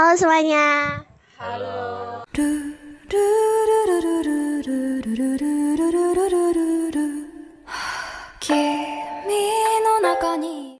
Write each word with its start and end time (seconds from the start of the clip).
Halo 0.00 0.16
semuanya. 0.16 0.68
Halo. 1.36 1.76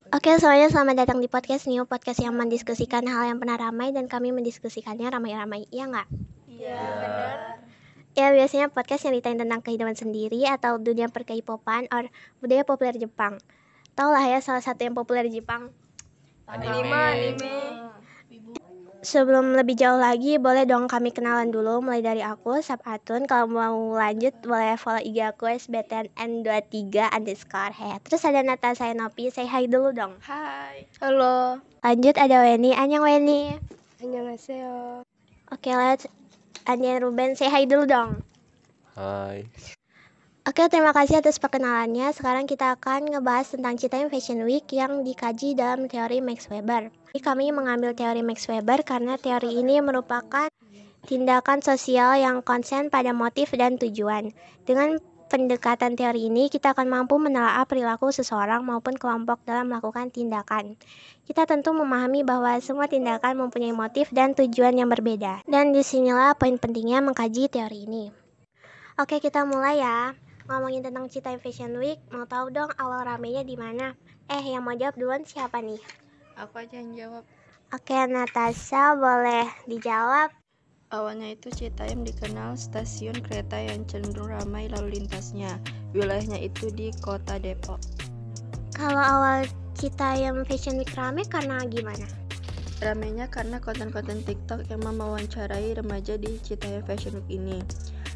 Oke 0.09 0.31
semuanya 0.41 0.73
selamat 0.73 1.05
datang 1.05 1.21
di 1.21 1.29
podcast 1.29 1.69
New 1.69 1.85
Podcast 1.85 2.25
yang 2.25 2.33
mendiskusikan 2.33 3.05
hal 3.13 3.29
yang 3.29 3.37
pernah 3.37 3.61
ramai 3.61 3.93
dan 3.93 4.09
kami 4.09 4.33
mendiskusikannya 4.33 5.13
ramai-ramai 5.13 5.69
Iya 5.69 5.85
nggak? 5.93 6.09
Iya 6.49 6.81
benar. 6.81 7.37
Ya 8.17 8.27
biasanya 8.33 8.73
podcast 8.73 9.05
yang 9.05 9.21
ditanya 9.21 9.45
tentang 9.45 9.61
kehidupan 9.61 10.01
sendiri 10.01 10.49
Atau 10.49 10.81
dunia 10.81 11.13
perkeipopan 11.13 11.93
or 11.93 12.09
budaya 12.41 12.65
populer 12.65 12.97
Jepang 12.97 13.37
Tau 13.93 14.17
lah 14.17 14.25
ya 14.25 14.41
salah 14.41 14.65
satu 14.65 14.81
yang 14.81 14.97
populer 14.97 15.29
di 15.29 15.45
Jepang 15.45 15.69
Anime. 16.49 16.89
Anime. 16.89 17.71
Sebelum 19.01 19.57
lebih 19.57 19.81
jauh 19.81 19.97
lagi, 19.97 20.37
boleh 20.37 20.69
dong 20.69 20.85
kami 20.85 21.09
kenalan 21.09 21.49
dulu 21.49 21.81
mulai 21.81 22.05
dari 22.05 22.21
aku, 22.21 22.61
Sapatun. 22.61 23.25
Kalau 23.25 23.49
mau 23.49 23.97
lanjut, 23.97 24.37
boleh 24.45 24.77
follow 24.77 25.01
IG 25.01 25.25
aku 25.25 25.49
SBTNN23 25.57 27.09
underscore 27.09 27.73
head. 27.73 28.05
Terus 28.05 28.29
ada 28.29 28.45
Natasha 28.45 28.93
Nopi, 28.93 29.33
say 29.33 29.49
hi 29.49 29.65
dulu 29.65 29.97
dong. 29.97 30.21
Hai. 30.21 30.85
Halo. 31.01 31.65
Lanjut 31.81 32.13
ada 32.21 32.45
Weni, 32.45 32.77
Anyang 32.77 33.01
Weni. 33.01 33.57
Annyeonghaseyo. 34.05 35.01
Oke, 35.49 35.73
let's 35.73 36.05
Anya 36.69 37.01
Ruben, 37.01 37.41
say 37.41 37.49
hi 37.49 37.65
dulu 37.65 37.89
dong. 37.89 38.21
Hai. 39.01 39.49
Oke, 40.45 40.69
terima 40.69 40.93
kasih 40.93 41.25
atas 41.25 41.41
perkenalannya. 41.41 42.13
Sekarang 42.13 42.45
kita 42.45 42.77
akan 42.77 43.17
ngebahas 43.17 43.49
tentang 43.57 43.81
Citaim 43.81 44.13
Fashion 44.13 44.45
Week 44.45 44.69
yang 44.77 45.09
dikaji 45.09 45.57
dalam 45.57 45.89
teori 45.89 46.21
Max 46.21 46.53
Weber. 46.53 46.93
Kami 47.19 47.51
mengambil 47.51 47.91
teori 47.91 48.23
Max 48.23 48.47
Weber 48.47 48.87
karena 48.87 49.19
teori 49.19 49.59
ini 49.59 49.83
merupakan 49.83 50.47
tindakan 51.11 51.59
sosial 51.59 52.15
yang 52.23 52.39
konsen 52.47 52.87
pada 52.87 53.11
motif 53.11 53.51
dan 53.59 53.75
tujuan. 53.83 54.31
Dengan 54.63 55.03
pendekatan 55.27 55.99
teori 55.99 56.31
ini, 56.31 56.47
kita 56.47 56.71
akan 56.71 56.87
mampu 56.87 57.19
menelaah 57.19 57.67
perilaku 57.67 58.15
seseorang 58.15 58.63
maupun 58.63 58.95
kelompok 58.95 59.43
dalam 59.43 59.71
melakukan 59.71 60.15
tindakan. 60.15 60.79
Kita 61.27 61.51
tentu 61.51 61.75
memahami 61.75 62.23
bahwa 62.23 62.55
semua 62.63 62.87
tindakan 62.87 63.43
mempunyai 63.43 63.75
motif 63.75 64.11
dan 64.15 64.39
tujuan 64.39 64.79
yang 64.79 64.87
berbeda. 64.87 65.43
Dan 65.51 65.75
di 65.75 65.83
sinilah 65.83 66.39
poin 66.39 66.59
pentingnya 66.63 67.03
mengkaji 67.03 67.51
teori 67.51 67.91
ini. 67.91 68.05
Oke, 68.99 69.19
kita 69.19 69.43
mulai 69.47 69.83
ya. 69.83 70.15
Ngomongin 70.51 70.83
tentang 70.83 71.07
Citaim 71.07 71.39
Fashion 71.39 71.75
Week, 71.79 72.03
mau 72.11 72.27
tahu 72.27 72.51
dong 72.51 72.75
awal 72.75 73.07
ramenya 73.07 73.47
di 73.47 73.55
mana? 73.55 73.95
Eh, 74.27 74.43
yang 74.51 74.67
mau 74.67 74.75
jawab 74.75 74.99
duluan 74.99 75.23
siapa 75.23 75.63
nih? 75.63 75.79
Aku 76.41 76.57
aja 76.57 76.81
yang 76.81 76.97
jawab. 76.97 77.25
Oke, 77.77 77.93
Natasha 78.09 78.97
boleh 78.97 79.45
dijawab. 79.69 80.33
Awalnya 80.89 81.37
itu 81.37 81.53
Citayam 81.53 82.01
dikenal 82.01 82.57
stasiun 82.57 83.21
kereta 83.21 83.61
yang 83.61 83.85
cenderung 83.85 84.33
ramai 84.33 84.73
lalu 84.73 84.97
lintasnya. 84.97 85.61
Wilayahnya 85.93 86.41
itu 86.41 86.73
di 86.73 86.97
kota 87.05 87.37
Depok. 87.37 87.77
Kalau 88.73 89.05
awal 89.05 89.45
Citaim 89.77 90.41
Fashion 90.49 90.81
Week 90.81 90.89
rame 90.97 91.29
karena 91.29 91.61
gimana? 91.69 92.09
Ramainya 92.81 93.29
karena 93.29 93.61
konten-konten 93.61 94.25
TikTok 94.25 94.65
yang 94.73 94.81
mewawancarai 94.81 95.77
remaja 95.77 96.17
di 96.17 96.41
Citayam 96.41 96.81
Fashion 96.89 97.21
Week 97.21 97.37
ini. 97.37 97.61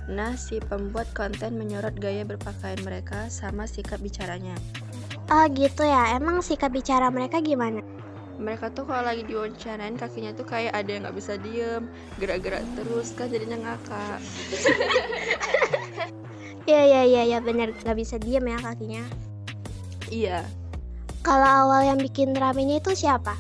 Nah, 0.09 0.33
si 0.33 0.65
pembuat 0.65 1.13
konten 1.13 1.61
menyorot 1.61 2.01
gaya 2.01 2.25
berpakaian 2.25 2.81
mereka 2.89 3.29
sama 3.29 3.69
sikap 3.69 4.01
bicaranya. 4.01 4.57
Oh 5.29 5.45
gitu 5.53 5.85
ya, 5.85 6.17
emang 6.17 6.41
sikap 6.41 6.73
bicara 6.73 7.13
mereka 7.13 7.45
gimana? 7.45 7.94
Mereka 8.35 8.75
tuh 8.75 8.85
kalau 8.85 9.07
lagi 9.07 9.23
diwawancarain 9.27 9.95
kakinya 9.95 10.35
tuh 10.35 10.47
kayak 10.47 10.75
ada 10.75 10.91
yang 10.91 11.07
nggak 11.07 11.17
bisa 11.17 11.39
diem, 11.39 11.87
gerak-gerak 12.19 12.67
terus 12.75 13.15
kan 13.15 13.31
jadinya 13.31 13.59
ngakak. 13.63 14.19
Iya 16.65 16.81
iya 16.89 17.03
iya 17.05 17.23
ya, 17.29 17.39
bener 17.45 17.77
gak 17.85 17.93
bisa 17.93 18.17
diem 18.17 18.41
ya 18.41 18.57
kakinya. 18.57 19.05
Iya, 20.09 20.49
Kalau 21.21 21.45
awal 21.69 21.89
yang 21.89 22.01
bikin 22.01 22.33
ramenya 22.33 22.81
itu 22.81 22.97
siapa? 22.97 23.37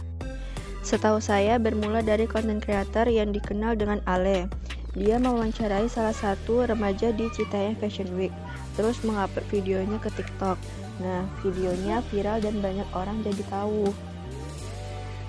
Setahu 0.84 1.20
saya 1.20 1.56
bermula 1.56 2.04
dari 2.04 2.28
konten 2.28 2.60
kreator 2.60 3.08
yang 3.08 3.32
dikenal 3.32 3.80
dengan 3.80 4.04
Ale. 4.04 4.48
Dia 4.92 5.16
mewawancarai 5.16 5.88
salah 5.88 6.12
satu 6.12 6.68
remaja 6.68 7.16
di 7.16 7.28
Citayam 7.32 7.76
Fashion 7.80 8.08
Week, 8.16 8.32
terus 8.76 9.00
mengupload 9.00 9.48
videonya 9.48 9.96
ke 10.00 10.12
TikTok. 10.12 10.60
Nah, 11.00 11.24
videonya 11.40 12.04
viral 12.12 12.44
dan 12.44 12.60
banyak 12.60 12.88
orang 12.92 13.24
jadi 13.24 13.40
tahu. 13.48 13.88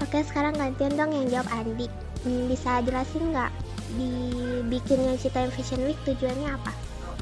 Oke, 0.03 0.19
sekarang 0.28 0.56
gantian 0.59 0.91
dong 1.00 1.11
yang 1.16 1.28
jawab 1.31 1.47
Andi. 1.56 1.88
Hmm, 2.25 2.51
Bisa 2.51 2.83
jelasin 2.83 3.31
nggak 3.31 3.51
dibikinnya 3.95 5.16
Citaim 5.16 5.47
Fashion 5.53 5.85
Week 5.88 6.00
tujuannya 6.03 6.51
apa? 6.51 6.73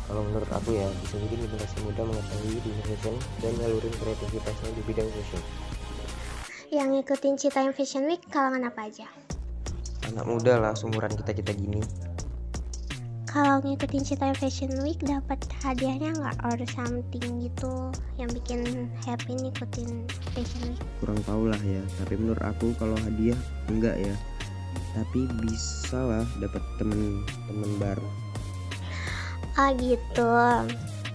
Kalau 0.04 0.22
menurut 0.26 0.50
aku 0.52 0.76
ya, 0.76 0.88
bisa 1.06 1.16
jadi 1.16 1.36
generasi 1.48 1.78
muda 1.86 2.02
mengetahui 2.04 2.60
dunia 2.60 2.84
fashion 2.86 3.16
dan 3.40 3.52
nyalurin 3.56 3.94
kreativitasnya 3.98 4.70
di 4.76 4.82
bidang 4.84 5.10
fashion. 5.10 5.42
Yang 6.74 6.88
ngikutin 6.98 7.34
Citaim 7.40 7.72
Fashion 7.72 8.04
Week 8.10 8.22
kalangan 8.34 8.68
apa 8.68 8.90
aja? 8.90 9.08
Anak 10.12 10.26
muda 10.28 10.60
lah, 10.60 10.74
seumuran 10.76 11.14
kita-kita 11.14 11.56
gini. 11.56 11.80
Kalau 13.34 13.58
ngikutin 13.66 14.06
Citaim 14.06 14.38
Fashion 14.38 14.70
Week 14.86 15.02
dapat 15.02 15.42
hadiahnya 15.66 16.14
nggak 16.22 16.38
or 16.46 16.54
something 16.70 17.42
gitu 17.42 17.90
yang 18.22 18.30
bikin 18.30 18.86
happy 19.02 19.34
ngikutin 19.34 20.06
Fashion 20.38 20.62
Week? 20.70 20.78
kurang 21.02 21.18
tahu 21.26 21.50
lah 21.50 21.58
ya 21.66 21.82
tapi 21.98 22.14
menurut 22.22 22.46
aku 22.46 22.78
kalau 22.78 22.94
hadiah 23.02 23.34
enggak 23.74 23.98
ya 23.98 24.14
tapi 24.94 25.26
bisa 25.42 25.98
lah 25.98 26.22
dapat 26.38 26.62
temen-temen 26.78 27.72
baru 27.82 28.06
Ah 29.58 29.74
gitu. 29.82 30.30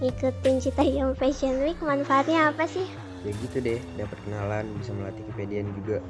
Ngikutin 0.03 0.59
Citaim 0.59 1.15
Fashion 1.15 1.63
Week 1.63 1.79
manfaatnya 1.79 2.51
apa 2.51 2.67
sih? 2.67 2.87
ya 3.23 3.31
gitu 3.31 3.63
deh 3.63 3.79
dapat 3.95 4.19
kenalan 4.27 4.67
bisa 4.75 4.91
melatih 4.91 5.23
kepedean 5.31 5.71
juga 5.71 6.03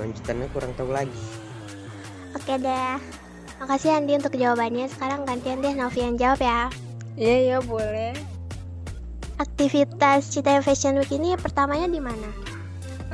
lanjutannya 0.00 0.48
kurang 0.56 0.72
tahu 0.80 0.96
lagi 0.96 1.20
Oke 2.32 2.56
deh. 2.56 2.96
Makasih 3.62 3.94
Andi 3.94 4.18
untuk 4.18 4.34
jawabannya. 4.34 4.90
Sekarang 4.90 5.22
gantian 5.22 5.62
deh 5.62 5.70
Novi 5.70 6.02
yang 6.02 6.18
jawab 6.18 6.42
ya. 6.42 6.66
Iya, 7.14 7.36
ya 7.46 7.58
boleh. 7.62 8.10
Aktivitas 9.38 10.34
Citaim 10.34 10.66
Fashion 10.66 10.98
Week 10.98 11.14
ini 11.14 11.38
pertamanya 11.38 11.86
di 11.86 12.02
mana? 12.02 12.26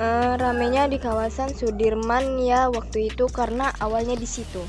Eh, 0.01 0.33
ramenya 0.41 0.89
di 0.89 0.97
kawasan 0.97 1.53
Sudirman 1.53 2.41
ya 2.41 2.73
waktu 2.73 3.13
itu 3.13 3.29
karena 3.29 3.77
awalnya 3.77 4.17
di 4.17 4.25
situ. 4.25 4.65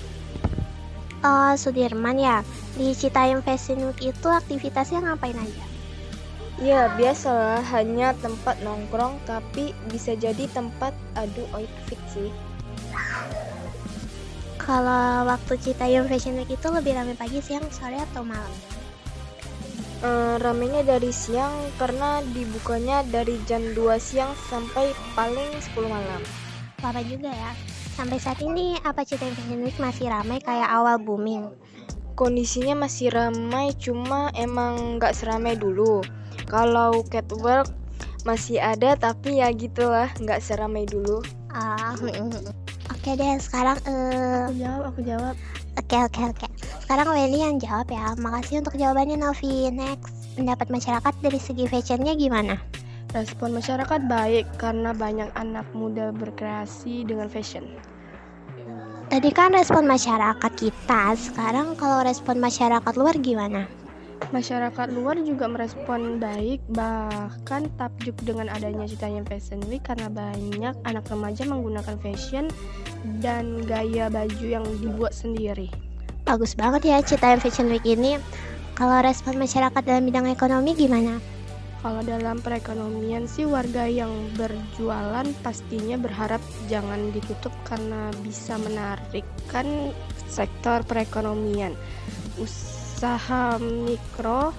Oh, 1.24 1.56
Sudirman 1.56 2.20
ya. 2.20 2.44
Di 2.76 2.92
Citaim 2.92 3.40
Fashion 3.40 3.80
Week 3.88 4.12
itu 4.12 4.28
aktivitasnya 4.28 5.00
ngapain 5.00 5.40
aja? 5.40 5.66
Ya 6.60 6.92
biasalah 7.00 7.64
hanya 7.72 8.12
tempat 8.20 8.60
nongkrong 8.68 9.16
tapi 9.24 9.72
bisa 9.88 10.12
jadi 10.12 10.44
tempat 10.52 10.92
adu 11.16 11.48
outfit 11.56 12.04
sih. 12.12 12.28
Kalau 14.70 15.26
waktu 15.26 15.58
Citaim 15.58 16.06
Fashion 16.06 16.38
Week 16.38 16.54
itu 16.54 16.70
lebih 16.70 16.94
ramai 16.94 17.18
pagi, 17.18 17.42
siang, 17.42 17.66
sore, 17.74 17.98
atau 17.98 18.22
malam? 18.22 18.54
Eh, 20.06 20.38
ramenya 20.46 20.86
dari 20.86 21.10
siang 21.10 21.74
karena 21.82 22.22
dibukanya 22.22 23.02
dari 23.02 23.42
jam 23.50 23.66
2 23.74 23.98
siang 23.98 24.30
sampai 24.46 24.94
paling 25.18 25.50
10 25.58 25.90
malam. 25.90 26.22
Lama 26.86 27.02
juga 27.02 27.34
ya. 27.34 27.58
Sampai 27.98 28.22
saat 28.22 28.46
ini, 28.46 28.78
apa 28.86 29.02
Citaim 29.02 29.34
Fashion 29.34 29.66
Week 29.66 29.74
masih 29.82 30.14
ramai 30.14 30.38
kayak 30.38 30.70
awal 30.70 31.02
booming? 31.02 31.50
Kondisinya 32.14 32.86
masih 32.86 33.10
ramai 33.10 33.74
cuma 33.74 34.30
emang 34.38 35.02
nggak 35.02 35.18
seramai 35.18 35.58
dulu. 35.58 36.06
Kalau 36.46 37.02
catwalk 37.10 37.74
masih 38.22 38.62
ada 38.62 38.94
tapi 38.94 39.42
ya 39.42 39.50
gitulah 39.50 40.14
nggak 40.22 40.46
seramai 40.46 40.86
dulu. 40.86 41.26
Ah, 41.50 41.98
oke 43.00 43.16
deh. 43.16 43.40
Sekarang, 43.40 43.80
eh, 43.88 44.52
jawab, 44.60 44.92
aku 44.92 45.00
jawab. 45.08 45.36
oke 45.80 45.98
oke 46.12 46.22
oke. 46.36 46.48
Sekarang 46.84 47.08
Weni 47.16 47.40
yang 47.40 47.56
jawab 47.56 47.88
ya. 47.88 48.12
Makasih 48.20 48.60
untuk 48.60 48.76
jawabannya 48.76 49.16
Novi. 49.16 49.72
Next, 49.72 50.36
pendapat 50.36 50.68
masyarakat 50.68 51.14
dari 51.24 51.40
segi 51.40 51.64
fashionnya 51.72 52.20
gimana? 52.20 52.60
Respon 53.16 53.56
masyarakat 53.56 54.06
baik 54.06 54.46
karena 54.60 54.92
banyak 54.92 55.32
anak 55.34 55.66
muda 55.72 56.12
berkreasi 56.12 57.08
dengan 57.08 57.32
fashion. 57.32 57.66
Tadi 59.10 59.34
kan 59.34 59.56
respon 59.56 59.90
masyarakat 59.90 60.52
kita. 60.54 61.18
Sekarang 61.18 61.74
kalau 61.74 62.06
respon 62.06 62.38
masyarakat 62.38 62.94
luar 62.94 63.18
gimana? 63.18 63.66
Masyarakat 64.30 64.88
luar 64.92 65.16
juga 65.24 65.48
merespon 65.48 66.20
baik, 66.20 66.60
bahkan 66.76 67.72
takjub 67.80 68.14
dengan 68.22 68.52
adanya 68.52 68.84
Citayam 68.86 69.24
Fashion 69.24 69.64
Week 69.72 69.82
karena 69.82 70.12
banyak 70.12 70.76
anak 70.84 71.08
remaja 71.08 71.48
menggunakan 71.48 71.96
fashion 72.04 72.52
dan 73.24 73.64
gaya 73.64 74.12
baju 74.12 74.46
yang 74.46 74.68
dibuat 74.84 75.16
sendiri. 75.16 75.72
Bagus 76.28 76.54
banget 76.54 76.86
ya 76.86 77.02
Citaim 77.02 77.40
Fashion 77.42 77.72
Week 77.72 77.82
ini. 77.88 78.20
Kalau 78.78 79.02
respon 79.02 79.40
masyarakat 79.40 79.82
dalam 79.82 80.06
bidang 80.06 80.28
ekonomi 80.30 80.76
gimana? 80.78 81.18
Kalau 81.80 82.04
dalam 82.04 82.44
perekonomian 82.44 83.24
sih 83.24 83.48
warga 83.48 83.88
yang 83.88 84.12
berjualan 84.36 85.24
pastinya 85.40 85.96
berharap 85.96 86.44
jangan 86.68 87.08
ditutup 87.16 87.56
karena 87.64 88.12
bisa 88.20 88.60
menarikkan 88.60 89.96
sektor 90.28 90.84
perekonomian. 90.84 91.72
Usaha 93.00 93.56
mikro, 93.64 94.52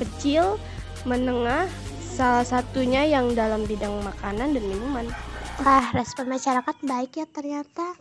kecil, 0.00 0.56
menengah, 1.04 1.68
salah 2.00 2.40
satunya 2.40 3.04
yang 3.04 3.36
dalam 3.36 3.68
bidang 3.68 3.92
makanan 4.00 4.56
dan 4.56 4.64
minuman. 4.64 5.12
Wah, 5.60 5.92
respon 5.92 6.32
masyarakat 6.32 6.72
baik 6.88 7.20
ya 7.20 7.28
ternyata 7.28 7.92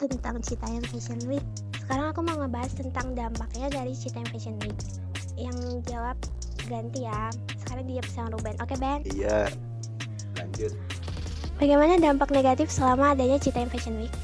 tentang 0.00 0.40
Citayam 0.40 0.80
Fashion 0.88 1.20
Week. 1.28 1.44
Sekarang 1.84 2.16
aku 2.16 2.24
mau 2.24 2.40
ngebahas 2.40 2.80
tentang 2.80 3.12
dampaknya 3.12 3.68
dari 3.68 3.92
Citayam 3.92 4.24
Fashion 4.32 4.56
Week. 4.64 4.80
Yang 5.36 5.84
jawab 5.84 6.16
ganti 6.72 7.04
ya. 7.04 7.28
Sekarang 7.60 7.84
dia 7.92 8.00
sama 8.08 8.32
Ruben. 8.32 8.56
Oke, 8.56 8.72
Ben. 8.80 9.04
Iya. 9.04 9.52
Lanjut. 10.40 10.72
Bagaimana 11.60 12.00
dampak 12.00 12.32
negatif 12.32 12.72
selama 12.72 13.12
adanya 13.12 13.36
Citayam 13.36 13.68
Fashion 13.68 14.00
Week? 14.00 14.16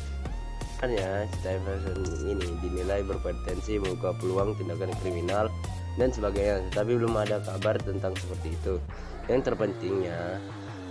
Kan 0.82 0.98
ya, 0.98 1.30
Citayam 1.38 1.62
Fashion 1.62 1.98
ini 2.26 2.58
dinilai 2.58 3.06
berpotensi 3.06 3.78
membuka 3.78 4.18
peluang 4.18 4.58
tindakan 4.58 4.90
kriminal 4.98 5.46
dan 5.94 6.10
sebagainya, 6.10 6.58
tapi 6.74 6.98
belum 6.98 7.14
ada 7.22 7.38
kabar 7.38 7.78
tentang 7.78 8.18
seperti 8.18 8.50
itu. 8.50 8.82
Yang 9.30 9.54
terpentingnya, 9.54 10.42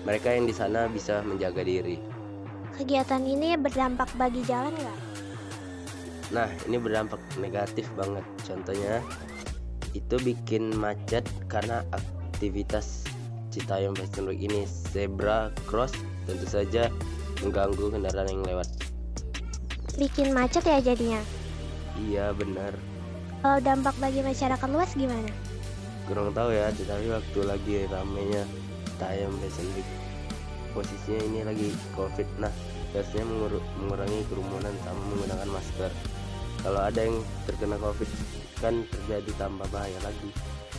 mereka 0.07 0.31
yang 0.31 0.47
di 0.47 0.55
sana 0.55 0.87
bisa 0.87 1.19
menjaga 1.27 1.67
diri. 1.67 1.99
Kegiatan 2.71 3.19
ini 3.27 3.59
berdampak 3.59 4.07
bagi 4.15 4.39
jalan 4.47 4.71
nggak? 4.71 4.99
Nah, 6.31 6.47
ini 6.71 6.79
berdampak 6.79 7.19
negatif 7.43 7.91
banget. 7.99 8.23
Contohnya, 8.47 9.03
itu 9.91 10.15
bikin 10.23 10.71
macet 10.71 11.27
karena 11.51 11.83
aktivitas 11.91 13.03
Citayam 13.51 13.91
Fashion 13.99 14.31
Week 14.31 14.39
ini 14.39 14.63
zebra 14.63 15.51
cross 15.67 15.91
tentu 16.23 16.47
saja 16.47 16.87
mengganggu 17.43 17.91
kendaraan 17.91 18.31
yang 18.31 18.47
lewat. 18.47 18.80
Bikin 19.99 20.31
macet 20.31 20.63
ya 20.63 20.79
jadinya. 20.79 21.21
Iya 21.99 22.31
benar, 22.31 22.73
Kalau 23.41 23.59
dampak 23.59 23.95
bagi 23.99 24.21
masyarakat 24.23 24.69
luas 24.71 24.93
gimana? 24.95 25.27
kurang 26.07 26.33
tahu 26.35 26.51
ya. 26.51 26.67
Tetapi 26.75 27.07
waktu 27.07 27.39
lagi 27.45 27.73
ramenya 27.87 28.43
Fashion 29.01 29.67
Week, 29.73 29.87
posisinya 30.75 31.21
ini 31.25 31.39
lagi 31.41 31.67
COVID. 31.97 32.27
Nah, 32.37 32.53
biasanya 32.93 33.25
mengur- 33.25 33.65
mengurangi 33.81 34.21
kerumunan 34.29 34.73
sama 34.85 35.01
menggunakan 35.09 35.49
masker. 35.49 35.91
Kalau 36.61 36.81
ada 36.85 36.99
yang 37.01 37.17
terkena 37.49 37.81
COVID, 37.81 38.09
kan 38.61 38.85
terjadi 38.87 39.31
tambah 39.41 39.65
bahaya 39.73 39.97
lagi. 40.05 40.29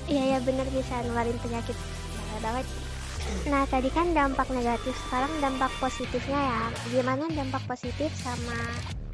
Iya 0.06 0.36
ya 0.36 0.38
bener 0.42 0.66
bisa 0.70 1.02
ngeluarin 1.02 1.38
penyakit 1.42 1.74
bahaya 2.14 2.38
banget. 2.42 2.66
Nah 3.50 3.62
tadi 3.66 3.88
kan 3.90 4.14
dampak 4.14 4.46
negatif, 4.50 4.94
sekarang 5.08 5.30
dampak 5.42 5.70
positifnya 5.82 6.38
ya. 6.38 6.62
Gimana 6.90 7.26
dampak 7.34 7.62
positif 7.66 8.10
sama 8.22 8.54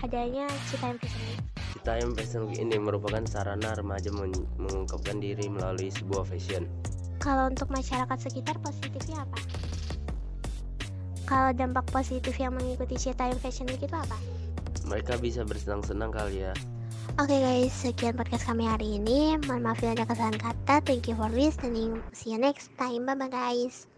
adanya 0.02 0.46
Citayam 0.70 0.96
Fashion 1.00 1.22
Week? 1.26 1.40
Citayam 1.74 2.10
Fashion 2.14 2.42
Week 2.48 2.58
ini 2.58 2.76
merupakan 2.78 3.22
sarana 3.26 3.74
remaja 3.74 4.10
men- 4.14 4.48
mengungkapkan 4.58 5.18
diri 5.18 5.46
melalui 5.50 5.90
sebuah 5.90 6.26
fashion. 6.26 6.66
Kalau 7.18 7.50
untuk 7.50 7.68
masyarakat 7.70 8.18
sekitar 8.18 8.56
positifnya 8.62 9.26
apa? 9.26 9.38
Kalau 11.28 11.50
dampak 11.52 11.84
positif 11.92 12.34
yang 12.40 12.56
mengikuti 12.56 12.96
Citayam 12.96 13.36
Fashion 13.36 13.68
Week 13.68 13.82
itu 13.82 13.92
apa? 13.92 14.16
Mereka 14.88 15.20
bisa 15.20 15.44
bersenang-senang 15.44 16.08
kali 16.08 16.48
ya. 16.48 16.54
Oke 17.18 17.34
guys, 17.34 17.74
sekian 17.74 18.14
podcast 18.14 18.46
kami 18.46 18.64
hari 18.64 19.00
ini. 19.00 19.34
Mohon 19.44 19.72
maaf 19.72 19.82
bila 19.82 19.96
ada 19.98 20.06
kesalahan 20.06 20.38
kata. 20.38 20.74
Thank 20.86 21.10
you 21.10 21.16
for 21.18 21.28
listening. 21.32 21.98
See 22.14 22.30
you 22.32 22.38
next 22.38 22.70
time. 22.78 23.04
Bye 23.04 23.18
bye 23.18 23.28
guys. 23.28 23.90